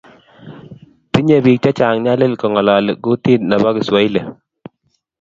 Tenye 1.11 1.35
biik 1.45 1.61
che 1.63 1.71
chang 1.77 1.97
nyalil 2.03 2.33
kong'ololi 2.39 2.91
kotee 3.03 3.41
ne 3.49 3.55
bo 3.61 3.69
Kiswahili. 3.75 4.21